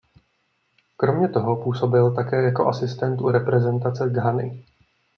[0.97, 4.65] Kromě toho působil také jako asistent u reprezentace Ghany.